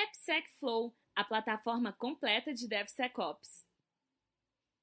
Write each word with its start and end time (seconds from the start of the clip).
AppSec 0.00 0.48
Flow, 0.60 0.94
a 1.12 1.24
plataforma 1.24 1.92
completa 1.92 2.54
de 2.54 2.68
DevSecOps. 2.68 3.66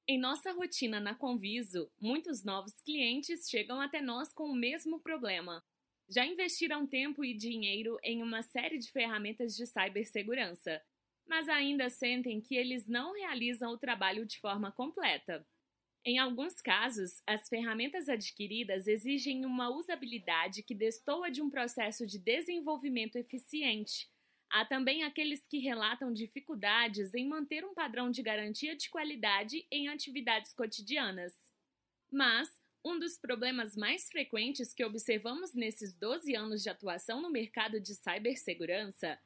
Em 0.06 0.18
nossa 0.18 0.52
rotina 0.52 1.00
na 1.00 1.14
Conviso, 1.14 1.90
muitos 1.98 2.44
novos 2.44 2.82
clientes 2.82 3.48
chegam 3.48 3.80
até 3.80 4.02
nós 4.02 4.30
com 4.34 4.44
o 4.44 4.54
mesmo 4.54 5.00
problema. 5.00 5.64
Já 6.06 6.26
investiram 6.26 6.86
tempo 6.86 7.24
e 7.24 7.32
dinheiro 7.32 7.98
em 8.04 8.22
uma 8.22 8.42
série 8.42 8.76
de 8.76 8.92
ferramentas 8.92 9.56
de 9.56 9.66
cibersegurança, 9.66 10.82
mas 11.26 11.48
ainda 11.48 11.88
sentem 11.88 12.38
que 12.38 12.54
eles 12.54 12.86
não 12.86 13.14
realizam 13.14 13.72
o 13.72 13.78
trabalho 13.78 14.26
de 14.26 14.38
forma 14.38 14.70
completa. 14.70 15.46
Em 16.04 16.18
alguns 16.18 16.60
casos, 16.60 17.22
as 17.26 17.48
ferramentas 17.48 18.10
adquiridas 18.10 18.86
exigem 18.86 19.46
uma 19.46 19.70
usabilidade 19.70 20.62
que 20.62 20.74
destoa 20.74 21.30
de 21.30 21.40
um 21.40 21.48
processo 21.48 22.06
de 22.06 22.18
desenvolvimento 22.18 23.16
eficiente. 23.16 24.14
Há 24.50 24.64
também 24.64 25.02
aqueles 25.02 25.46
que 25.46 25.58
relatam 25.58 26.12
dificuldades 26.12 27.14
em 27.14 27.26
manter 27.26 27.64
um 27.64 27.74
padrão 27.74 28.10
de 28.10 28.22
garantia 28.22 28.76
de 28.76 28.88
qualidade 28.88 29.66
em 29.70 29.88
atividades 29.88 30.52
cotidianas. 30.52 31.34
Mas, 32.10 32.48
um 32.84 32.98
dos 32.98 33.18
problemas 33.18 33.76
mais 33.76 34.08
frequentes 34.08 34.72
que 34.72 34.84
observamos 34.84 35.52
nesses 35.52 35.96
12 35.96 36.34
anos 36.36 36.62
de 36.62 36.70
atuação 36.70 37.20
no 37.20 37.30
mercado 37.30 37.80
de 37.80 37.94
cibersegurança 37.94 39.18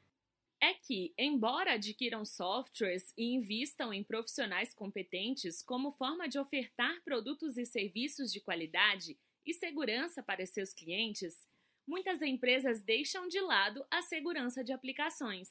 é 0.60 0.74
que, 0.74 1.14
embora 1.18 1.72
adquiram 1.72 2.24
softwares 2.24 3.14
e 3.16 3.34
invistam 3.34 3.92
em 3.92 4.04
profissionais 4.04 4.74
competentes 4.74 5.62
como 5.62 5.92
forma 5.92 6.28
de 6.28 6.38
ofertar 6.38 7.02
produtos 7.02 7.56
e 7.56 7.64
serviços 7.64 8.30
de 8.30 8.40
qualidade 8.40 9.18
e 9.44 9.54
segurança 9.54 10.22
para 10.22 10.44
seus 10.44 10.72
clientes, 10.74 11.48
muitas 11.86 12.22
empresas 12.22 12.82
deixam 12.82 13.28
de 13.28 13.40
lado 13.40 13.84
a 13.90 14.02
segurança 14.02 14.62
de 14.62 14.72
aplicações. 14.72 15.48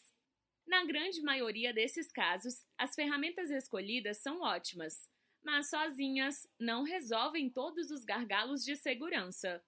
Na 0.68 0.86
grande 0.86 1.22
maioria 1.22 1.74
desses 1.74 2.12
casos, 2.12 2.64
as 2.78 2.94
ferramentas 2.94 3.50
escolhidas 3.50 4.18
são 4.20 4.42
ótimas, 4.42 5.10
mas 5.44 5.70
sozinhas 5.70 6.48
não 6.60 6.84
resolvem 6.84 7.50
todos 7.50 7.90
os 7.92 8.06
gargalos 8.06 8.64
de 8.64 8.76
segurança. 8.76 9.64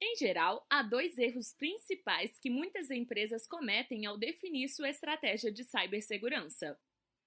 Em 0.00 0.16
geral, 0.16 0.64
há 0.68 0.82
dois 0.82 1.18
erros 1.18 1.52
principais 1.54 2.38
que 2.38 2.50
muitas 2.50 2.90
empresas 2.90 3.46
cometem 3.46 4.06
ao 4.06 4.18
definir 4.18 4.68
sua 4.68 4.90
estratégia 4.90 5.50
de 5.50 5.64
cibersegurança. 5.64 6.78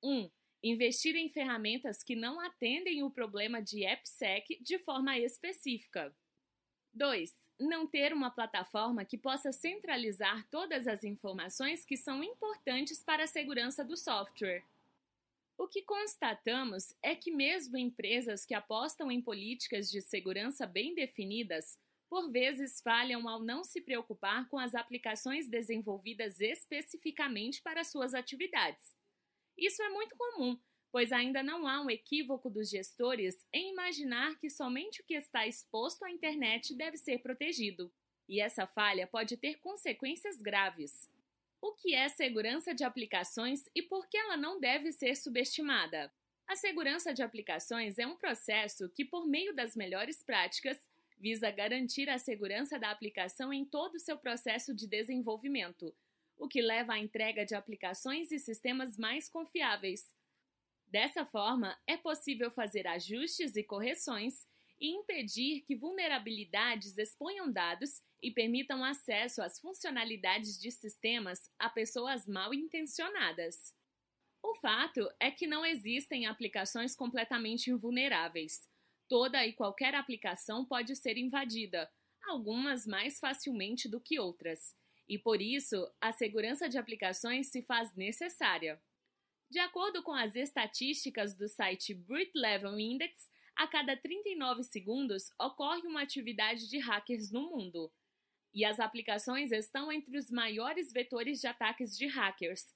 1. 0.04 0.10
Um, 0.10 0.32
investir 0.64 1.16
em 1.16 1.30
ferramentas 1.30 2.04
que 2.04 2.16
não 2.16 2.40
atendem 2.40 3.04
o 3.04 3.12
problema 3.12 3.62
de 3.62 3.86
AppSec 3.86 4.62
de 4.62 4.80
forma 4.80 5.18
específica. 5.18 6.16
2. 6.94 7.47
Não 7.60 7.88
ter 7.88 8.14
uma 8.14 8.30
plataforma 8.30 9.04
que 9.04 9.18
possa 9.18 9.52
centralizar 9.52 10.48
todas 10.52 10.88
as 10.88 11.04
informações 11.04 11.84
que 11.84 11.98
são 11.98 12.24
importantes 12.24 13.02
para 13.04 13.24
a 13.24 13.28
segurança 13.28 13.84
do 13.84 13.98
software. 13.98 14.64
O 15.58 15.68
que 15.68 15.82
constatamos 15.82 16.94
é 17.02 17.16
que, 17.16 17.32
mesmo 17.32 17.76
empresas 17.78 18.46
que 18.46 18.54
apostam 18.54 19.12
em 19.12 19.20
políticas 19.20 19.90
de 19.90 20.02
segurança 20.02 20.68
bem 20.68 20.94
definidas, 20.94 21.80
por 22.08 22.32
vezes 22.32 22.80
falham 22.80 23.28
ao 23.28 23.42
não 23.42 23.64
se 23.64 23.82
preocupar 23.82 24.48
com 24.50 24.60
as 24.60 24.76
aplicações 24.76 25.50
desenvolvidas 25.50 26.40
especificamente 26.40 27.62
para 27.64 27.84
suas 27.84 28.14
atividades. 28.14 28.96
Isso 29.58 29.82
é 29.82 29.90
muito 29.90 30.16
comum, 30.16 30.60
pois 30.92 31.12
ainda 31.12 31.44
não 31.44 31.68
há 31.68 31.82
um 31.82 31.90
equívoco 31.90 32.50
dos 32.50 32.70
gestores 32.70 33.46
em 33.54 33.72
imaginar 33.72 34.38
que 34.40 34.50
somente 34.50 35.02
o 35.02 35.04
que 35.04 35.16
está 35.16 35.46
exposto 35.46 36.04
à 36.04 36.12
internet 36.12 36.76
deve 36.76 36.98
ser 36.98 37.20
protegido, 37.20 37.92
e 38.28 38.40
essa 38.40 38.66
falha 38.66 39.08
pode 39.08 39.38
ter 39.38 39.56
consequências 39.60 40.42
graves. 40.42 41.10
O 41.62 41.74
que 41.74 41.94
é 41.96 42.08
segurança 42.08 42.74
de 42.74 42.84
aplicações 42.84 43.68
e 43.74 43.82
por 43.82 44.08
que 44.08 44.18
ela 44.18 44.38
não 44.38 44.60
deve 44.60 44.92
ser 44.92 45.16
subestimada? 45.16 46.12
A 46.48 46.56
segurança 46.56 47.14
de 47.14 47.22
aplicações 47.22 48.00
é 48.00 48.08
um 48.08 48.16
processo 48.16 48.90
que, 48.90 49.04
por 49.04 49.28
meio 49.28 49.54
das 49.54 49.76
melhores 49.76 50.24
práticas, 50.24 50.80
visa 51.18 51.50
garantir 51.52 52.10
a 52.10 52.20
segurança 52.20 52.80
da 52.80 52.92
aplicação 52.92 53.52
em 53.52 53.66
todo 53.66 53.96
o 53.96 54.00
seu 54.00 54.18
processo 54.18 54.74
de 54.74 54.88
desenvolvimento, 54.88 55.94
o 56.38 56.48
que 56.48 56.62
leva 56.62 56.94
à 56.94 57.00
entrega 57.00 57.46
de 57.46 57.56
aplicações 57.56 58.32
e 58.32 58.40
sistemas 58.40 58.98
mais 58.98 59.28
confiáveis. 59.28 60.16
Dessa 60.88 61.26
forma, 61.26 61.78
é 61.86 61.98
possível 61.98 62.50
fazer 62.50 62.88
ajustes 62.88 63.56
e 63.56 63.64
correções 63.64 64.48
e 64.80 64.96
impedir 64.96 65.62
que 65.62 65.76
vulnerabilidades 65.76 66.98
exponham 66.98 67.52
dados 67.52 68.02
e 68.22 68.32
permitam 68.32 68.84
acesso 68.84 69.42
às 69.42 69.60
funcionalidades 69.60 70.60
de 70.60 70.72
sistemas 70.72 71.52
a 71.60 71.70
pessoas 71.70 72.28
mal 72.28 72.54
intencionadas. 72.54 73.76
O 74.42 74.56
fato 74.56 75.10
é 75.20 75.30
que 75.30 75.46
não 75.48 75.66
existem 75.66 76.26
aplicações 76.26 76.96
completamente 76.96 77.70
invulneráveis. 77.70 78.68
Toda 79.10 79.46
e 79.46 79.54
qualquer 79.54 79.94
aplicação 79.96 80.64
pode 80.66 80.96
ser 80.96 81.18
invadida, 81.18 81.90
algumas 82.26 82.86
mais 82.86 83.20
facilmente 83.20 83.90
do 83.90 84.00
que 84.00 84.20
outras, 84.20 84.76
e 85.08 85.18
por 85.18 85.42
isso 85.42 85.90
a 86.00 86.12
segurança 86.12 86.70
de 86.70 86.78
aplicações 86.78 87.48
se 87.48 87.62
faz 87.62 87.96
necessária. 87.96 88.82
De 89.50 89.60
acordo 89.60 90.04
com 90.04 90.14
as 90.14 90.36
estatísticas 90.36 91.36
do 91.36 91.48
site 91.48 91.94
Brit 91.94 92.32
Level 92.36 92.78
Index, 92.78 93.32
a 93.56 93.66
cada 93.66 93.96
39 93.96 94.64
segundos 94.64 95.32
ocorre 95.40 95.88
uma 95.88 96.02
atividade 96.02 96.70
de 96.70 96.78
hackers 96.80 97.32
no 97.32 97.50
mundo. 97.50 97.92
E 98.54 98.66
as 98.66 98.80
aplicações 98.80 99.52
estão 99.52 99.92
entre 99.92 100.18
os 100.18 100.30
maiores 100.30 100.92
vetores 100.92 101.40
de 101.40 101.48
ataques 101.48 101.98
de 101.98 102.08
hackers. 102.08 102.76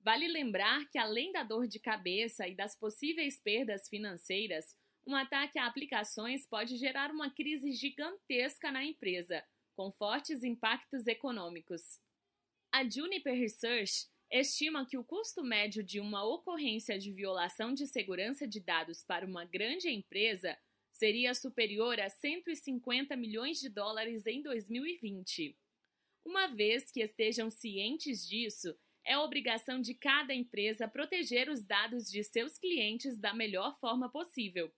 Vale 0.00 0.28
lembrar 0.28 0.84
que, 0.90 0.98
além 0.98 1.32
da 1.32 1.44
dor 1.44 1.66
de 1.66 1.78
cabeça 1.78 2.46
e 2.46 2.54
das 2.54 2.78
possíveis 2.78 3.40
perdas 3.40 3.88
financeiras, 3.88 4.76
um 5.06 5.16
ataque 5.16 5.58
a 5.58 5.66
aplicações 5.66 6.46
pode 6.46 6.76
gerar 6.76 7.10
uma 7.10 7.30
crise 7.30 7.72
gigantesca 7.72 8.70
na 8.70 8.84
empresa, 8.84 9.42
com 9.74 9.90
fortes 9.90 10.42
impactos 10.44 11.06
econômicos. 11.06 12.00
A 12.70 12.88
Juniper 12.88 13.34
Research 13.34 14.11
estima 14.40 14.86
que 14.86 14.96
o 14.96 15.04
custo 15.04 15.44
médio 15.44 15.82
de 15.82 16.00
uma 16.00 16.24
ocorrência 16.24 16.98
de 16.98 17.12
violação 17.12 17.74
de 17.74 17.86
segurança 17.86 18.46
de 18.46 18.60
dados 18.60 19.04
para 19.04 19.26
uma 19.26 19.44
grande 19.44 19.90
empresa 19.90 20.58
seria 20.92 21.34
superior 21.34 22.00
a 22.00 22.08
150 22.08 23.14
milhões 23.16 23.60
de 23.60 23.68
dólares 23.68 24.26
em 24.26 24.42
2020. 24.42 25.56
Uma 26.24 26.46
vez 26.46 26.90
que 26.90 27.02
estejam 27.02 27.50
cientes 27.50 28.26
disso, 28.26 28.74
é 29.04 29.18
obrigação 29.18 29.80
de 29.80 29.94
cada 29.94 30.32
empresa 30.32 30.88
proteger 30.88 31.48
os 31.50 31.64
dados 31.64 32.10
de 32.10 32.22
seus 32.22 32.56
clientes 32.56 33.18
da 33.18 33.34
melhor 33.34 33.76
forma 33.78 34.08
possível 34.08 34.72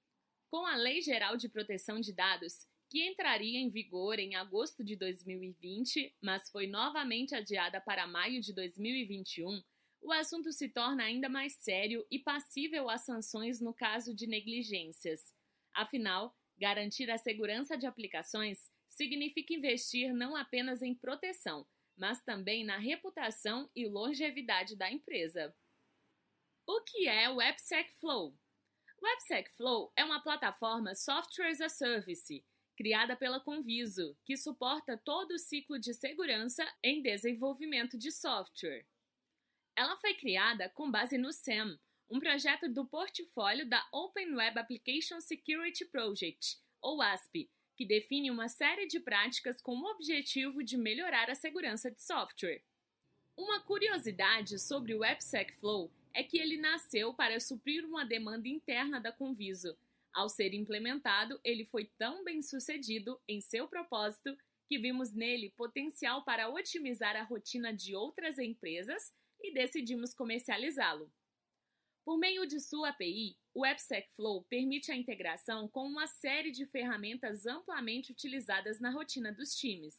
com 0.54 0.65
a 0.66 0.76
Lei 0.76 1.03
Geral 1.03 1.36
de 1.36 1.48
Proteção 1.48 1.98
de 1.98 2.12
Dados, 2.12 2.69
que 2.94 3.05
entraria 3.05 3.59
em 3.59 3.69
vigor 3.69 4.21
em 4.21 4.37
agosto 4.37 4.84
de 4.84 4.94
2020, 4.94 6.15
mas 6.22 6.49
foi 6.49 6.69
novamente 6.69 7.34
adiada 7.34 7.81
para 7.81 8.06
maio 8.06 8.41
de 8.41 8.55
2021, 8.55 9.60
o 10.00 10.12
assunto 10.12 10.53
se 10.53 10.69
torna 10.69 11.03
ainda 11.03 11.28
mais 11.28 11.54
sério 11.54 12.06
e 12.09 12.21
passível 12.21 12.88
a 12.88 12.97
sanções 12.97 13.60
no 13.60 13.75
caso 13.75 14.15
de 14.15 14.28
negligências. 14.28 15.34
Afinal, 15.75 16.33
garantir 16.56 17.10
a 17.10 17.19
segurança 17.19 17.77
de 17.77 17.84
aplicações 17.84 18.71
significa 18.88 19.53
investir 19.53 20.15
não 20.15 20.37
apenas 20.37 20.81
em 20.81 20.94
proteção, 20.94 21.66
mas 21.97 22.22
também 22.22 22.65
na 22.65 22.78
reputação 22.78 23.69
e 23.75 23.88
longevidade 23.88 24.77
da 24.77 24.88
empresa. 24.88 25.53
O 26.65 26.81
que 26.83 27.09
é 27.09 27.28
o 27.28 27.41
AppSec 27.41 27.93
Flow? 27.99 28.38
O 29.03 29.06
AppSec 29.09 29.50
Flow 29.56 29.93
é 29.97 30.04
uma 30.04 30.22
plataforma 30.22 30.94
Software 30.94 31.50
as 31.50 31.60
a 31.60 31.69
Service, 31.69 32.44
criada 32.76 33.16
pela 33.16 33.40
Conviso, 33.40 34.16
que 34.24 34.36
suporta 34.36 34.96
todo 34.96 35.32
o 35.32 35.38
ciclo 35.38 35.78
de 35.78 35.94
segurança 35.94 36.64
em 36.82 37.02
desenvolvimento 37.02 37.96
de 37.96 38.10
software. 38.10 38.86
Ela 39.76 39.97
foi 39.97 40.15
criada 40.15 40.68
com 40.68 40.91
base 40.91 41.18
no 41.18 41.32
SAM, 41.32 41.78
um 42.09 42.21
projeto 42.21 42.68
do 42.68 42.86
portfólio 42.86 43.68
da 43.68 43.84
Open 43.92 44.34
Web 44.34 44.59
Application 44.59 45.21
Security 45.21 45.84
Project, 45.86 46.59
ou 46.80 47.00
ASP, 47.00 47.50
que 47.76 47.84
define 47.84 48.30
uma 48.30 48.48
série 48.48 48.86
de 48.86 49.00
práticas 49.00 49.60
com 49.60 49.77
o 49.77 49.91
objetivo 49.91 50.62
de 50.62 50.77
melhorar 50.77 51.28
a 51.28 51.34
segurança 51.34 51.91
de 51.91 52.00
software. 52.03 52.62
Uma 53.36 53.60
curiosidade 53.60 54.60
sobre 54.60 54.94
o 54.94 55.03
AppSec 55.03 55.53
Flow 55.54 55.91
é 56.12 56.22
que 56.22 56.38
ele 56.38 56.56
nasceu 56.56 57.12
para 57.12 57.41
suprir 57.41 57.84
uma 57.84 58.04
demanda 58.04 58.47
interna 58.48 59.00
da 59.00 59.10
Conviso. 59.10 59.77
Ao 60.15 60.28
ser 60.28 60.55
implementado, 60.55 61.41
ele 61.43 61.65
foi 61.65 61.91
tão 61.99 62.22
bem 62.22 62.41
sucedido 62.41 63.21
em 63.28 63.41
seu 63.41 63.66
propósito 63.66 64.37
que 64.69 64.78
vimos 64.78 65.13
nele 65.13 65.51
potencial 65.57 66.25
para 66.25 66.49
otimizar 66.49 67.16
a 67.16 67.25
rotina 67.25 67.75
de 67.75 67.97
outras 67.97 68.39
empresas 68.39 69.13
e 69.43 69.53
decidimos 69.53 70.15
comercializá-lo. 70.15 71.13
Por 72.05 72.19
meio 72.19 72.47
de 72.47 72.61
sua 72.61 72.91
API, 72.91 73.37
o 73.53 73.65
AppSec 73.65 74.09
Flow 74.15 74.45
permite 74.45 74.93
a 74.93 74.97
integração 74.97 75.66
com 75.69 75.87
uma 75.87 76.07
série 76.07 76.51
de 76.51 76.65
ferramentas 76.66 77.45
amplamente 77.47 78.13
utilizadas 78.13 78.78
na 78.78 78.91
rotina 78.91 79.33
dos 79.33 79.55
times. 79.55 79.97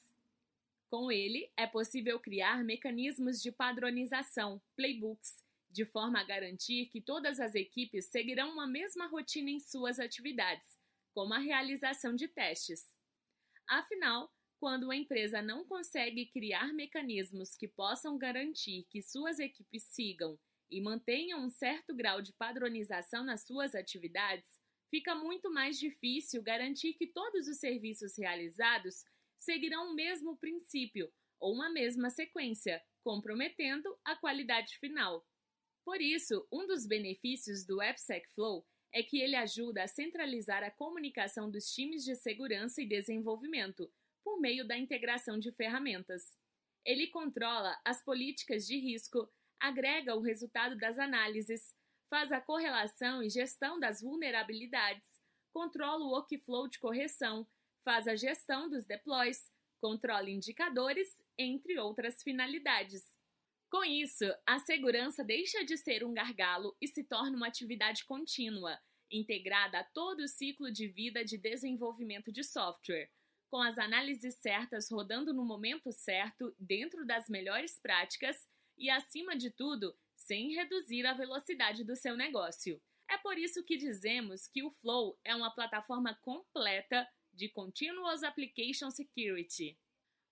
Com 0.90 1.12
ele, 1.12 1.52
é 1.58 1.68
possível 1.68 2.20
criar 2.20 2.64
mecanismos 2.64 3.42
de 3.42 3.52
padronização, 3.52 4.62
playbooks, 4.76 5.45
de 5.72 5.86
forma 5.86 6.20
a 6.20 6.24
garantir 6.24 6.88
que 6.88 7.02
todas 7.02 7.40
as 7.40 7.56
equipes 7.56 8.06
seguirão 8.06 8.52
uma 8.52 8.68
mesma 8.68 9.08
rotina 9.08 9.50
em 9.50 9.60
suas 9.60 10.00
atividades, 10.00 10.78
como 11.14 11.34
a 11.34 11.40
realização 11.40 12.16
de 12.16 12.28
testes. 12.28 12.82
Afinal, 13.68 14.32
quando 14.60 14.84
uma 14.84 14.96
empresa 14.96 15.42
não 15.42 15.66
consegue 15.66 16.28
criar 16.28 16.74
mecanismos 16.74 17.56
que 17.56 17.68
possam 17.68 18.18
garantir 18.18 18.86
que 18.90 19.02
suas 19.02 19.40
equipes 19.40 19.84
sigam 19.84 20.40
e 20.70 20.82
mantenham 20.82 21.46
um 21.46 21.50
certo 21.50 21.94
grau 21.94 22.22
de 22.22 22.34
padronização 22.34 23.24
nas 23.24 23.46
suas 23.46 23.76
atividades, 23.76 24.50
fica 24.90 25.14
muito 25.14 25.52
mais 25.52 25.78
difícil 25.78 26.42
garantir 26.42 26.94
que 26.94 27.08
todos 27.08 27.48
os 27.48 27.58
serviços 27.60 28.18
realizados 28.18 29.04
seguirão 29.38 29.92
o 29.92 29.96
mesmo 29.96 30.38
princípio 30.38 31.12
ou 31.40 31.54
uma 31.54 31.70
mesma 31.70 32.10
sequência, 32.10 32.82
comprometendo 33.04 33.96
a 34.04 34.16
qualidade 34.16 34.78
final. 34.80 35.24
Por 35.86 36.02
isso, 36.02 36.46
um 36.52 36.66
dos 36.66 36.88
benefícios 36.88 37.64
do 37.64 37.80
AppSec 37.80 38.28
Flow 38.34 38.66
é 38.92 39.04
que 39.04 39.22
ele 39.22 39.36
ajuda 39.36 39.84
a 39.84 39.88
centralizar 39.88 40.64
a 40.64 40.72
comunicação 40.72 41.50
dos 41.50 41.72
times 41.72 42.04
de 42.04 42.16
segurança 42.16 42.82
e 42.82 42.88
desenvolvimento 42.88 43.88
por 44.24 44.40
meio 44.42 44.68
da 44.68 44.76
integração 44.76 45.38
de 45.38 45.52
ferramentas. 45.52 46.36
Ele 46.84 47.06
controla 47.08 47.80
as 47.86 48.04
políticas 48.04 48.66
de 48.66 48.80
risco, 48.80 49.32
agrega 49.60 50.16
o 50.16 50.22
resultado 50.22 50.76
das 50.76 50.98
análises, 50.98 51.76
faz 52.10 52.32
a 52.32 52.42
correlação 52.42 53.22
e 53.22 53.30
gestão 53.30 53.80
das 53.80 54.02
vulnerabilidades, 54.02 55.08
controla 55.54 56.04
o 56.04 56.10
workflow 56.10 56.68
de 56.68 56.80
correção, 56.80 57.48
faz 57.84 58.08
a 58.08 58.16
gestão 58.16 58.68
dos 58.70 58.86
deploys, 58.86 59.52
controla 59.80 60.30
indicadores, 60.32 61.24
entre 61.38 61.78
outras 61.78 62.24
finalidades. 62.24 63.15
Com 63.76 63.84
isso, 63.84 64.24
a 64.46 64.58
segurança 64.58 65.22
deixa 65.22 65.62
de 65.66 65.76
ser 65.76 66.02
um 66.06 66.14
gargalo 66.14 66.78
e 66.80 66.88
se 66.88 67.04
torna 67.04 67.36
uma 67.36 67.48
atividade 67.48 68.06
contínua, 68.06 68.80
integrada 69.12 69.80
a 69.80 69.84
todo 69.84 70.22
o 70.22 70.30
ciclo 70.30 70.72
de 70.72 70.88
vida 70.88 71.26
de 71.26 71.38
desenvolvimento 71.38 72.32
de 72.32 72.42
software, 72.42 73.12
com 73.50 73.62
as 73.62 73.78
análises 73.78 74.36
certas 74.36 74.90
rodando 74.90 75.34
no 75.34 75.44
momento 75.44 75.92
certo, 75.92 76.56
dentro 76.58 77.06
das 77.06 77.28
melhores 77.28 77.78
práticas 77.78 78.48
e, 78.78 78.90
acima 78.90 79.36
de 79.36 79.52
tudo, 79.52 79.94
sem 80.16 80.54
reduzir 80.54 81.06
a 81.06 81.14
velocidade 81.14 81.84
do 81.84 81.98
seu 81.98 82.16
negócio. 82.16 82.82
É 83.10 83.18
por 83.18 83.38
isso 83.38 83.62
que 83.62 83.76
dizemos 83.76 84.48
que 84.48 84.64
o 84.64 84.72
Flow 84.72 85.20
é 85.22 85.36
uma 85.36 85.52
plataforma 85.54 86.16
completa 86.22 87.06
de 87.34 87.50
Continuous 87.50 88.24
Application 88.24 88.90
Security. 88.90 89.78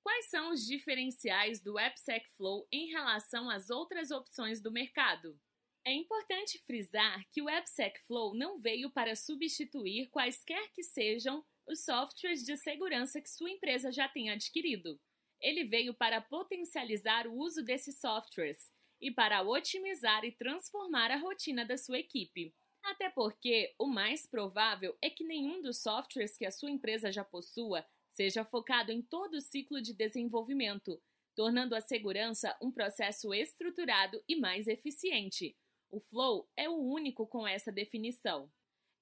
Quais 0.04 0.30
são 0.30 0.52
os 0.52 0.66
diferenciais 0.66 1.62
do 1.62 1.78
AppSec 1.78 2.30
Flow 2.36 2.68
em 2.70 2.92
relação 2.92 3.50
às 3.50 3.70
outras 3.70 4.12
opções 4.12 4.62
do 4.62 4.70
mercado? 4.70 5.40
É 5.86 5.94
importante 5.94 6.60
frisar 6.66 7.26
que 7.32 7.42
o 7.42 7.48
AppSec 7.48 8.02
Flow 8.06 8.36
não 8.36 8.60
veio 8.60 8.92
para 8.92 9.16
substituir 9.16 10.10
quaisquer 10.10 10.70
que 10.74 10.84
sejam 10.84 11.44
os 11.66 11.86
softwares 11.86 12.44
de 12.44 12.58
segurança 12.58 13.22
que 13.22 13.30
sua 13.30 13.50
empresa 13.50 13.94
já 13.94 14.10
tenha 14.10 14.34
adquirido. 14.34 15.00
Ele 15.40 15.64
veio 15.64 15.94
para 15.94 16.22
potencializar 16.22 17.26
o 17.26 17.36
uso 17.38 17.64
desses 17.64 18.00
softwares 18.00 18.72
e 19.00 19.10
para 19.10 19.42
otimizar 19.42 20.26
e 20.26 20.34
transformar 20.34 21.12
a 21.12 21.18
rotina 21.18 21.66
da 21.66 21.78
sua 21.78 22.00
equipe. 22.00 22.54
Até 22.84 23.10
porque 23.10 23.74
o 23.80 23.88
mais 23.88 24.26
provável 24.26 24.98
é 25.02 25.10
que 25.10 25.24
nenhum 25.24 25.62
dos 25.62 25.82
softwares 25.82 26.38
que 26.38 26.46
a 26.46 26.52
sua 26.52 26.72
empresa 26.72 27.10
já 27.10 27.24
possua 27.24 27.86
seja 28.14 28.46
focado 28.46 28.92
em 28.92 29.02
todo 29.02 29.36
o 29.36 29.42
ciclo 29.42 29.82
de 29.82 29.94
desenvolvimento, 29.94 31.02
tornando 31.36 31.76
a 31.76 31.82
segurança 31.82 32.56
um 32.62 32.72
processo 32.72 33.34
estruturado 33.34 34.24
e 34.28 34.36
mais 34.36 34.68
eficiente. 34.68 35.56
O 35.90 36.00
Flow 36.00 36.48
é 36.56 36.70
o 36.70 36.78
único 36.78 37.28
com 37.28 37.48
essa 37.48 37.72
definição. 37.72 38.52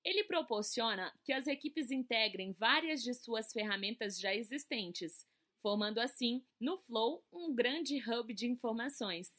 Ele 0.04 0.24
proporciona 0.24 1.14
que 1.24 1.32
as 1.32 1.46
equipes 1.46 1.92
integrem 1.92 2.54
várias 2.54 3.04
de 3.04 3.14
suas 3.14 3.52
ferramentas 3.52 4.20
já 4.20 4.34
existentes, 4.34 5.28
formando 5.62 6.00
assim, 6.00 6.44
no 6.60 6.78
Flow, 6.78 7.24
um 7.32 7.54
grande 7.54 8.02
hub 8.10 8.34
de 8.34 8.48
informações. 8.48 9.30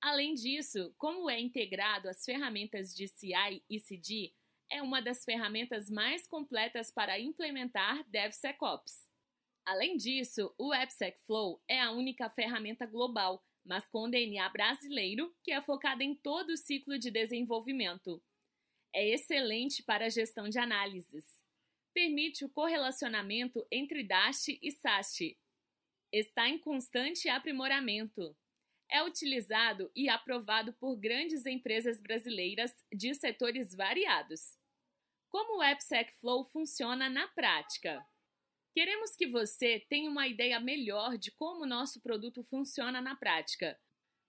Além 0.00 0.34
disso, 0.34 0.92
como 0.98 1.30
é 1.30 1.40
integrado 1.40 2.08
às 2.08 2.24
ferramentas 2.24 2.92
de 2.92 3.06
CI 3.06 3.62
e 3.70 3.78
CD, 3.78 4.34
é 4.72 4.80
uma 4.80 5.02
das 5.02 5.24
ferramentas 5.24 5.90
mais 5.90 6.26
completas 6.26 6.90
para 6.90 7.20
implementar 7.20 8.02
DevSecOps. 8.08 9.06
Além 9.64 9.96
disso, 9.96 10.52
o 10.58 10.72
AppSec 10.72 11.20
Flow 11.26 11.62
é 11.68 11.78
a 11.78 11.92
única 11.92 12.28
ferramenta 12.30 12.86
global, 12.86 13.44
mas 13.64 13.86
com 13.88 14.10
DNA 14.10 14.48
brasileiro, 14.48 15.32
que 15.44 15.52
é 15.52 15.60
focada 15.60 16.02
em 16.02 16.14
todo 16.14 16.50
o 16.50 16.56
ciclo 16.56 16.98
de 16.98 17.10
desenvolvimento. 17.10 18.20
É 18.94 19.06
excelente 19.06 19.82
para 19.82 20.06
a 20.06 20.08
gestão 20.08 20.48
de 20.48 20.58
análises. 20.58 21.24
Permite 21.94 22.44
o 22.44 22.48
correlacionamento 22.48 23.64
entre 23.70 24.02
Dash 24.02 24.48
e 24.48 24.72
SAST. 24.72 25.38
Está 26.10 26.48
em 26.48 26.58
constante 26.58 27.28
aprimoramento 27.28 28.34
é 28.92 29.02
utilizado 29.02 29.90
e 29.96 30.08
aprovado 30.10 30.74
por 30.74 30.96
grandes 30.96 31.46
empresas 31.46 31.98
brasileiras 31.98 32.70
de 32.92 33.14
setores 33.14 33.74
variados. 33.74 34.54
Como 35.32 35.56
o 35.56 35.62
AppSec 35.62 36.12
Flow 36.20 36.44
funciona 36.44 37.08
na 37.08 37.26
prática? 37.26 38.06
Queremos 38.74 39.16
que 39.16 39.26
você 39.26 39.80
tenha 39.88 40.10
uma 40.10 40.28
ideia 40.28 40.60
melhor 40.60 41.16
de 41.16 41.30
como 41.30 41.62
o 41.62 41.66
nosso 41.66 42.02
produto 42.02 42.44
funciona 42.44 43.00
na 43.00 43.16
prática. 43.16 43.80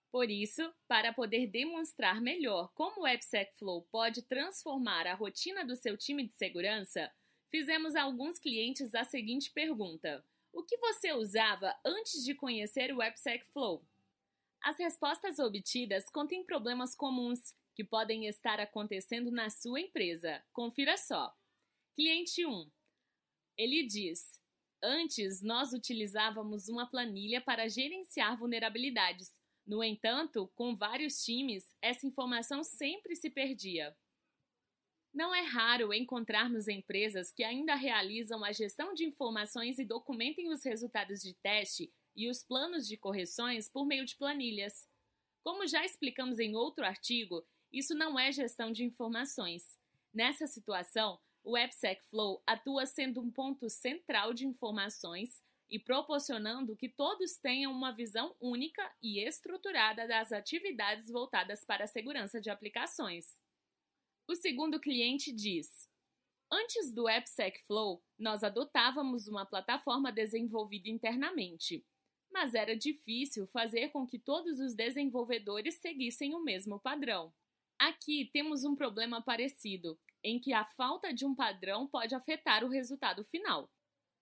Por 0.09 0.31
isso, 0.31 0.73
para 0.87 1.11
poder 1.11 1.47
demonstrar 1.47 2.21
melhor 2.21 2.71
como 2.73 3.01
o 3.01 3.05
AppSec 3.05 3.53
Flow 3.59 3.85
pode 3.91 4.21
transformar 4.21 5.05
a 5.05 5.13
rotina 5.13 5.65
do 5.65 5.75
seu 5.75 5.97
time 5.97 6.25
de 6.25 6.33
segurança, 6.35 7.11
fizemos 7.51 7.97
a 7.97 8.03
alguns 8.03 8.39
clientes 8.39 8.95
a 8.95 9.03
seguinte 9.03 9.51
pergunta: 9.51 10.25
O 10.53 10.63
que 10.63 10.77
você 10.77 11.11
usava 11.11 11.75
antes 11.85 12.23
de 12.23 12.33
conhecer 12.33 12.93
o 12.93 13.01
AppSec 13.01 13.45
Flow? 13.51 13.85
As 14.61 14.77
respostas 14.77 15.37
obtidas 15.37 16.09
contêm 16.09 16.45
problemas 16.45 16.95
comuns 16.95 17.53
que 17.75 17.83
podem 17.83 18.27
estar 18.27 18.59
acontecendo 18.59 19.31
na 19.31 19.49
sua 19.49 19.81
empresa. 19.81 20.43
Confira 20.51 20.97
só. 20.97 21.33
Cliente 21.95 22.45
1. 22.45 22.71
Ele 23.57 23.83
diz: 23.83 24.41
Antes 24.81 25.41
nós 25.41 25.73
utilizávamos 25.73 26.67
uma 26.67 26.85
planilha 26.85 27.39
para 27.39 27.67
gerenciar 27.67 28.37
vulnerabilidades. 28.37 29.31
No 29.65 29.83
entanto, 29.83 30.51
com 30.55 30.75
vários 30.75 31.23
times, 31.23 31.73
essa 31.81 32.05
informação 32.05 32.63
sempre 32.63 33.15
se 33.15 33.29
perdia. 33.29 33.95
Não 35.13 35.33
é 35.33 35.41
raro 35.41 35.93
encontrarmos 35.93 36.67
empresas 36.67 37.31
que 37.31 37.43
ainda 37.43 37.75
realizam 37.75 38.43
a 38.43 38.51
gestão 38.51 38.93
de 38.93 39.05
informações 39.05 39.77
e 39.77 39.85
documentem 39.85 40.51
os 40.51 40.65
resultados 40.65 41.21
de 41.21 41.33
teste 41.35 41.93
e 42.15 42.27
os 42.27 42.43
planos 42.43 42.87
de 42.87 42.97
correções 42.97 43.69
por 43.69 43.85
meio 43.85 44.05
de 44.05 44.17
planilhas. 44.17 44.89
Como 45.43 45.67
já 45.67 45.85
explicamos 45.85 46.39
em 46.39 46.55
outro 46.55 46.83
artigo, 46.83 47.45
isso 47.73 47.95
não 47.95 48.19
é 48.19 48.31
gestão 48.31 48.71
de 48.71 48.83
informações. 48.83 49.79
Nessa 50.13 50.45
situação, 50.45 51.19
o 51.43 51.55
AppSec 51.55 52.01
Flow 52.09 52.41
atua 52.45 52.85
sendo 52.85 53.19
um 53.19 53.31
ponto 53.31 53.69
central 53.69 54.33
de 54.33 54.45
informações 54.45 55.43
e 55.69 55.79
proporcionando 55.79 56.75
que 56.75 56.87
todos 56.87 57.35
tenham 57.37 57.71
uma 57.71 57.91
visão 57.91 58.35
única 58.39 58.89
e 59.01 59.19
estruturada 59.19 60.07
das 60.07 60.31
atividades 60.31 61.09
voltadas 61.09 61.65
para 61.65 61.85
a 61.85 61.87
segurança 61.87 62.39
de 62.39 62.49
aplicações. 62.49 63.41
O 64.27 64.35
segundo 64.35 64.79
cliente 64.79 65.33
diz: 65.33 65.89
Antes 66.51 66.93
do 66.93 67.07
AppSec 67.07 67.59
Flow, 67.65 68.03
nós 68.19 68.43
adotávamos 68.43 69.27
uma 69.27 69.45
plataforma 69.45 70.11
desenvolvida 70.11 70.89
internamente 70.89 71.83
mas 72.33 72.55
era 72.55 72.75
difícil 72.75 73.45
fazer 73.47 73.89
com 73.89 74.07
que 74.07 74.17
todos 74.17 74.59
os 74.59 74.73
desenvolvedores 74.73 75.75
seguissem 75.75 76.33
o 76.33 76.43
mesmo 76.43 76.79
padrão. 76.79 77.31
Aqui 77.83 78.29
temos 78.31 78.63
um 78.63 78.77
problema 78.77 79.21
parecido, 79.21 79.99
em 80.23 80.39
que 80.39 80.53
a 80.53 80.63
falta 80.63 81.13
de 81.13 81.25
um 81.25 81.35
padrão 81.35 81.85
pode 81.85 82.15
afetar 82.15 82.63
o 82.63 82.69
resultado 82.69 83.25
final. 83.25 83.69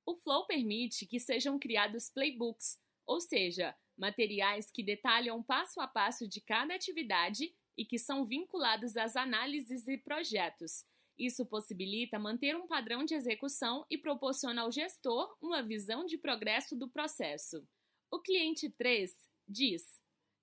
O 0.03 0.15
Flow 0.15 0.48
permite 0.48 1.06
que 1.06 1.20
sejam 1.20 1.60
criados 1.60 2.10
playbooks, 2.10 2.82
ou 3.06 3.22
seja, 3.22 3.77
materiais 3.96 4.72
que 4.72 4.82
detalham 4.82 5.44
passo 5.44 5.80
a 5.80 5.88
passo 5.88 6.27
de 6.27 6.41
cada 6.41 6.74
atividade 6.74 7.53
e 7.77 7.86
que 7.86 8.00
são 8.00 8.25
vinculados 8.25 8.98
às 8.98 9.15
análises 9.15 9.88
e 9.88 9.96
projetos. 9.96 10.84
Isso 11.15 11.46
possibilita 11.46 12.18
manter 12.18 12.56
um 12.56 12.65
padrão 12.65 13.06
de 13.06 13.13
execução 13.13 13.86
e 13.91 13.96
proporciona 13.96 14.63
ao 14.63 14.72
gestor 14.72 15.38
uma 15.39 15.62
visão 15.62 16.03
de 16.03 16.18
progresso 16.18 16.75
do 16.75 16.89
processo. 16.89 17.63
O 18.10 18.20
cliente 18.20 18.72
3 18.72 19.12
diz: 19.48 20.01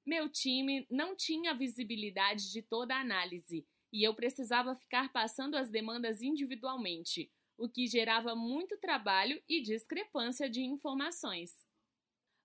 Meu 0.08 0.26
time 0.26 0.86
não 0.90 1.14
tinha 1.14 1.52
visibilidade 1.52 2.50
de 2.50 2.62
toda 2.62 2.94
a 2.94 3.00
análise 3.02 3.68
e 3.92 4.02
eu 4.02 4.14
precisava 4.14 4.74
ficar 4.74 5.12
passando 5.12 5.54
as 5.54 5.68
demandas 5.68 6.22
individualmente, 6.22 7.30
o 7.58 7.68
que 7.68 7.86
gerava 7.86 8.34
muito 8.34 8.78
trabalho 8.78 9.38
e 9.46 9.60
discrepância 9.60 10.48
de 10.48 10.62
informações. 10.62 11.52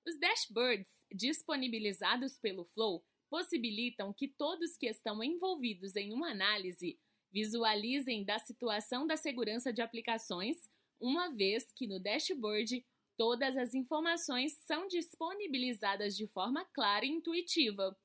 Os 0.06 0.20
dashboards 0.20 0.92
disponibilizados 1.10 2.38
pelo 2.38 2.66
Flow 2.66 3.02
possibilitam 3.30 4.12
que 4.12 4.28
todos 4.28 4.76
que 4.76 4.88
estão 4.88 5.24
envolvidos 5.24 5.96
em 5.96 6.12
uma 6.12 6.32
análise 6.32 7.00
visualizem 7.32 8.26
da 8.26 8.40
situação 8.40 9.08
da 9.08 9.16
segurança 9.16 9.72
de 9.72 9.82
aplicações, 9.82 10.70
uma 11.00 11.30
vez 11.30 11.72
que 11.72 11.88
no 11.88 11.98
dashboard 11.98 12.86
todas 13.18 13.58
as 13.58 13.74
informações 13.74 14.54
são 14.66 14.88
disponibilizadas 14.88 16.16
de 16.16 16.28
forma 16.28 16.66
clara 16.66 17.06
e 17.06 17.10
intuitiva. 17.10 17.98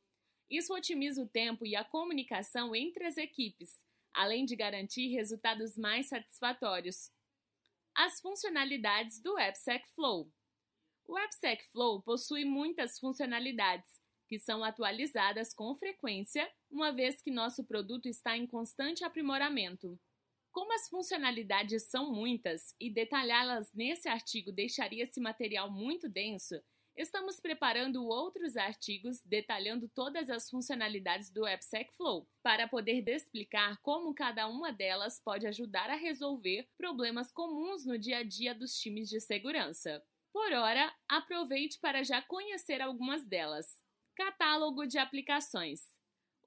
Isso 0.50 0.74
otimiza 0.74 1.22
o 1.22 1.28
tempo 1.28 1.66
e 1.66 1.76
a 1.76 1.84
comunicação 1.84 2.74
entre 2.74 3.04
as 3.04 3.16
equipes, 3.16 3.82
além 4.14 4.44
de 4.44 4.56
garantir 4.56 5.08
resultados 5.08 5.76
mais 5.76 6.08
satisfatórios. 6.08 7.12
As 7.94 8.20
funcionalidades 8.20 9.20
do 9.20 9.36
AppSec 9.36 9.86
Flow. 9.94 10.32
O 11.06 11.16
AppSec 11.16 11.64
Flow 11.72 12.02
possui 12.02 12.44
muitas 12.44 12.98
funcionalidades 12.98 14.00
que 14.28 14.38
são 14.38 14.62
atualizadas 14.62 15.54
com 15.54 15.74
frequência, 15.74 16.50
uma 16.70 16.92
vez 16.92 17.22
que 17.22 17.30
nosso 17.30 17.64
produto 17.64 18.06
está 18.06 18.36
em 18.36 18.46
constante 18.46 19.02
aprimoramento. 19.02 19.98
Como 20.50 20.72
as 20.72 20.88
funcionalidades 20.88 21.84
são 21.84 22.12
muitas 22.12 22.74
e 22.80 22.90
detalhá-las 22.90 23.72
nesse 23.74 24.08
artigo 24.08 24.50
deixaria 24.50 25.04
esse 25.04 25.20
material 25.20 25.70
muito 25.70 26.08
denso, 26.08 26.60
estamos 26.96 27.38
preparando 27.38 28.04
outros 28.04 28.56
artigos 28.56 29.22
detalhando 29.24 29.88
todas 29.88 30.28
as 30.28 30.50
funcionalidades 30.50 31.30
do 31.30 31.46
AppSec 31.46 31.92
Flow, 31.94 32.28
para 32.42 32.66
poder 32.66 33.08
explicar 33.08 33.78
como 33.82 34.14
cada 34.14 34.48
uma 34.48 34.72
delas 34.72 35.20
pode 35.22 35.46
ajudar 35.46 35.90
a 35.90 35.94
resolver 35.94 36.68
problemas 36.76 37.30
comuns 37.30 37.86
no 37.86 37.96
dia 37.96 38.18
a 38.18 38.22
dia 38.24 38.54
dos 38.54 38.76
times 38.76 39.08
de 39.08 39.20
segurança. 39.20 40.02
Por 40.32 40.52
ora, 40.52 40.92
aproveite 41.08 41.78
para 41.80 42.02
já 42.02 42.20
conhecer 42.20 42.80
algumas 42.80 43.26
delas. 43.26 43.82
Catálogo 44.16 44.86
de 44.86 44.98
aplicações. 44.98 45.97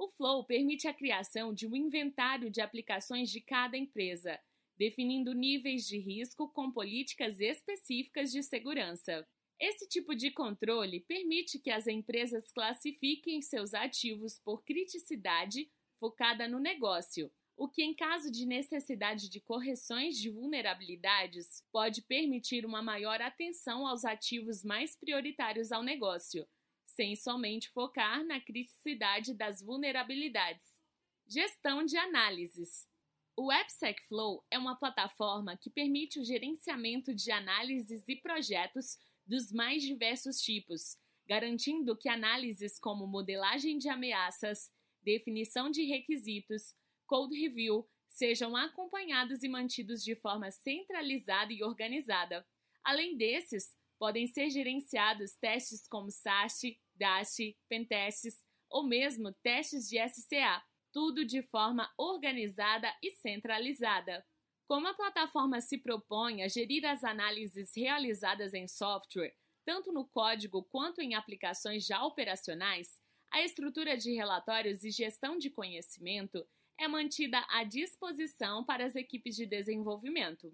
O 0.01 0.10
Flow 0.10 0.43
permite 0.43 0.88
a 0.88 0.93
criação 0.96 1.53
de 1.53 1.67
um 1.67 1.75
inventário 1.75 2.50
de 2.50 2.60
aplicações 2.60 3.29
de 3.29 3.39
cada 3.39 3.77
empresa, 3.77 4.39
definindo 4.75 5.31
níveis 5.31 5.86
de 5.86 6.00
risco 6.00 6.51
com 6.51 6.72
políticas 6.72 7.39
específicas 7.39 8.31
de 8.31 8.41
segurança. 8.41 9.24
Esse 9.60 9.88
tipo 9.88 10.15
de 10.15 10.31
controle 10.31 11.01
permite 11.01 11.60
que 11.60 11.70
as 11.70 11.86
empresas 11.86 12.51
classifiquem 12.51 13.43
seus 13.43 13.75
ativos 13.75 14.39
por 14.43 14.63
criticidade 14.63 15.72
focada 16.00 16.48
no 16.48 16.58
negócio, 16.58 17.31
o 17.55 17.70
que, 17.70 17.84
em 17.84 17.93
caso 17.93 18.31
de 18.31 18.48
necessidade 18.48 19.29
de 19.29 19.39
correções 19.39 20.17
de 20.17 20.31
vulnerabilidades, 20.31 21.63
pode 21.72 22.01
permitir 22.01 22.65
uma 22.65 22.81
maior 22.81 23.22
atenção 23.22 23.86
aos 23.86 24.03
ativos 24.03 24.63
mais 24.63 24.96
prioritários 24.96 25.72
ao 25.72 25.84
negócio 25.84 26.48
sem 26.95 27.15
somente 27.15 27.69
focar 27.69 28.24
na 28.25 28.39
criticidade 28.39 29.33
das 29.33 29.62
vulnerabilidades. 29.62 30.79
Gestão 31.27 31.86
de 31.86 31.98
análises. 31.98 32.88
O 33.36 33.50
AppSec 33.50 34.01
Flow 34.07 34.45
é 34.51 34.57
uma 34.57 34.75
plataforma 34.75 35.57
que 35.57 35.69
permite 35.69 36.19
o 36.19 36.25
gerenciamento 36.25 37.15
de 37.15 37.31
análises 37.31 38.03
e 38.07 38.15
projetos 38.15 38.98
dos 39.25 39.51
mais 39.51 39.81
diversos 39.81 40.41
tipos, 40.41 40.98
garantindo 41.25 41.98
que 41.98 42.10
análises 42.10 42.77
como 42.77 43.07
modelagem 43.07 43.77
de 43.77 43.88
ameaças, 43.88 44.69
definição 45.01 45.71
de 45.71 45.86
requisitos, 45.86 46.75
code 47.07 47.39
review 47.39 47.88
sejam 48.10 48.55
acompanhados 48.55 49.41
e 49.41 49.48
mantidos 49.48 50.03
de 50.03 50.15
forma 50.15 50.51
centralizada 50.51 51.53
e 51.53 51.63
organizada. 51.63 52.45
Além 52.83 53.15
desses, 53.15 53.74
podem 54.01 54.25
ser 54.25 54.50
gerenciados 54.50 55.36
testes 55.36 55.88
como 55.88 56.10
SAST, 56.10 56.75
DAST, 56.96 57.55
pentestes 57.70 58.43
ou 58.67 58.81
mesmo 58.81 59.31
testes 59.43 59.88
de 59.88 60.00
SCA, 60.10 60.60
tudo 60.91 61.24
de 61.24 61.43
forma 61.43 61.88
organizada 61.96 62.91
e 63.03 63.12
centralizada. 63.12 64.25
Como 64.67 64.88
a 64.88 64.96
plataforma 64.96 65.62
se 65.62 65.77
propõe 65.77 66.41
a 66.41 66.48
gerir 66.48 66.84
as 66.84 67.03
análises 67.03 67.74
realizadas 67.77 68.55
em 68.55 68.67
software, 68.67 69.36
tanto 69.63 69.91
no 69.91 70.08
código 70.08 70.63
quanto 70.63 71.00
em 71.00 71.13
aplicações 71.13 71.86
já 71.86 72.03
operacionais, 72.03 73.00
a 73.31 73.43
estrutura 73.43 73.96
de 73.96 74.15
relatórios 74.15 74.84
e 74.84 74.89
gestão 74.89 75.38
de 75.38 75.51
conhecimento 75.51 76.43
é 76.75 76.88
mantida 76.88 77.46
à 77.48 77.63
disposição 77.63 78.65
para 78.65 78.84
as 78.84 78.96
equipes 78.96 79.36
de 79.36 79.46
desenvolvimento. 79.46 80.51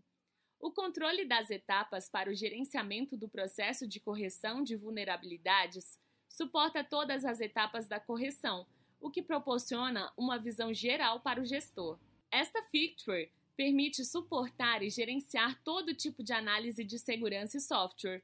O 0.60 0.72
controle 0.72 1.24
das 1.26 1.50
etapas 1.52 2.10
para 2.10 2.32
o 2.32 2.36
gerenciamento 2.36 3.16
do 3.16 3.30
processo 3.30 3.88
de 3.88 4.00
correção 4.00 4.64
de 4.64 4.76
vulnerabilidades 4.76 6.00
suporta 6.28 6.84
todas 6.84 7.26
as 7.26 7.40
etapas 7.40 7.88
da 7.88 8.00
correção, 8.00 8.66
o 9.00 9.10
que 9.12 9.22
proporciona 9.22 10.12
uma 10.18 10.40
visão 10.40 10.74
geral 10.74 11.20
para 11.20 11.42
o 11.42 11.46
gestor. 11.46 12.00
Esta 12.32 12.64
feature 12.64 13.32
permite 13.56 14.04
suportar 14.04 14.84
e 14.84 14.90
gerenciar 14.90 15.62
todo 15.64 15.96
tipo 15.96 16.24
de 16.24 16.34
análise 16.34 16.84
de 16.84 17.00
segurança 17.00 17.58
e 17.58 17.62
software. 17.62 18.24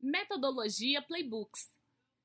Metodologia 0.00 1.02
Playbooks. 1.02 1.76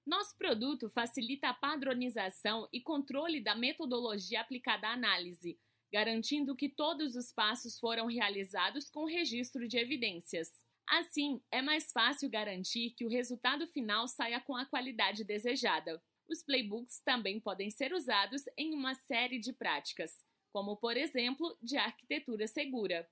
Nosso 0.06 0.38
produto 0.38 0.90
facilita 0.90 1.50
a 1.50 1.54
padronização 1.54 2.68
e 2.74 2.82
controle 2.82 3.42
da 3.42 3.56
metodologia 3.56 4.42
aplicada 4.42 4.88
à 4.88 4.94
análise, 4.94 5.58
garantindo 5.94 6.56
que 6.56 6.68
todos 6.68 7.16
os 7.16 7.32
passos 7.32 7.78
foram 7.78 8.08
realizados 8.08 8.90
com 8.90 9.06
registro 9.06 9.68
de 9.68 9.78
evidências. 9.78 10.50
Assim, 10.90 11.40
é 11.52 11.62
mais 11.62 11.92
fácil 11.92 12.32
garantir 12.32 12.96
que 12.98 13.06
o 13.06 13.10
resultado 13.10 13.68
final 13.68 14.08
saia 14.08 14.42
com 14.42 14.56
a 14.56 14.66
qualidade 14.66 15.24
desejada. 15.24 16.04
Os 16.28 16.42
playbooks 16.42 17.00
também 17.02 17.40
podem 17.40 17.70
ser 17.70 17.94
usados 17.94 18.42
em 18.58 18.74
uma 18.74 18.96
série 18.96 19.38
de 19.38 19.54
práticas, 19.54 20.26
como 20.52 20.76
por 20.78 20.98
exemplo 20.98 21.56
de 21.62 21.78
arquitetura 21.78 22.48
segura. 22.48 23.08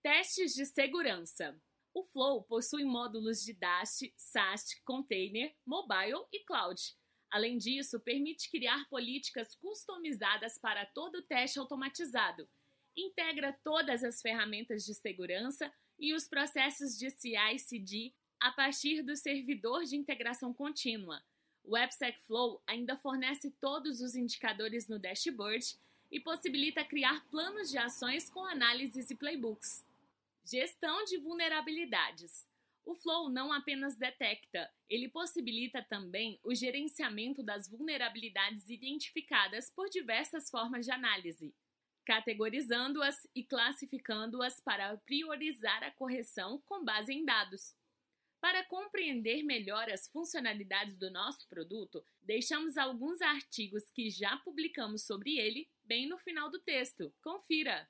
Testes 0.00 0.54
de 0.54 0.64
segurança. 0.66 1.60
O 1.92 2.04
Flow 2.04 2.44
possui 2.44 2.84
módulos 2.84 3.42
de 3.42 3.54
Dash, 3.54 4.02
SAST, 4.16 4.80
Container, 4.84 5.52
Mobile 5.66 6.24
e 6.32 6.44
Cloud, 6.44 6.80
Além 7.30 7.58
disso, 7.58 8.00
permite 8.00 8.50
criar 8.50 8.88
políticas 8.88 9.54
customizadas 9.54 10.58
para 10.58 10.84
todo 10.84 11.22
teste 11.22 11.58
automatizado, 11.58 12.48
integra 12.96 13.52
todas 13.62 14.02
as 14.02 14.20
ferramentas 14.20 14.84
de 14.84 14.94
segurança 14.94 15.72
e 15.98 16.12
os 16.12 16.26
processos 16.26 16.98
de 16.98 17.10
CI/CD 17.10 18.12
a 18.40 18.50
partir 18.50 19.02
do 19.02 19.14
servidor 19.16 19.84
de 19.84 19.96
integração 19.96 20.52
contínua. 20.52 21.22
O 21.62 21.76
AppSec 21.76 22.18
Flow 22.26 22.60
ainda 22.66 22.96
fornece 22.96 23.50
todos 23.60 24.00
os 24.00 24.16
indicadores 24.16 24.88
no 24.88 24.98
dashboard 24.98 25.76
e 26.10 26.18
possibilita 26.18 26.84
criar 26.84 27.24
planos 27.30 27.70
de 27.70 27.78
ações 27.78 28.28
com 28.28 28.44
análises 28.44 29.10
e 29.10 29.14
playbooks. 29.14 29.86
Gestão 30.44 31.04
de 31.04 31.18
vulnerabilidades. 31.18 32.48
O 32.84 32.94
Flow 32.94 33.28
não 33.28 33.52
apenas 33.52 33.96
detecta, 33.96 34.70
ele 34.88 35.08
possibilita 35.08 35.82
também 35.82 36.40
o 36.42 36.54
gerenciamento 36.54 37.42
das 37.42 37.68
vulnerabilidades 37.68 38.68
identificadas 38.68 39.70
por 39.70 39.88
diversas 39.88 40.50
formas 40.50 40.86
de 40.86 40.92
análise, 40.92 41.54
categorizando-as 42.04 43.28
e 43.34 43.44
classificando-as 43.44 44.60
para 44.60 44.96
priorizar 44.98 45.84
a 45.84 45.90
correção 45.90 46.60
com 46.66 46.84
base 46.84 47.12
em 47.12 47.24
dados. 47.24 47.76
Para 48.40 48.64
compreender 48.64 49.42
melhor 49.42 49.90
as 49.90 50.08
funcionalidades 50.08 50.96
do 50.96 51.10
nosso 51.10 51.46
produto, 51.46 52.02
deixamos 52.22 52.78
alguns 52.78 53.20
artigos 53.20 53.90
que 53.90 54.08
já 54.08 54.38
publicamos 54.38 55.04
sobre 55.04 55.38
ele 55.38 55.68
bem 55.84 56.08
no 56.08 56.16
final 56.18 56.50
do 56.50 56.58
texto. 56.58 57.12
Confira! 57.22 57.86